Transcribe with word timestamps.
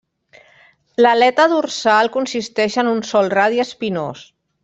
L'aleta 1.05 1.45
dorsal 1.51 2.09
consisteix 2.17 2.79
en 2.85 2.91
un 2.95 3.05
sol 3.11 3.31
radi 3.35 3.63
espinós. 3.67 4.25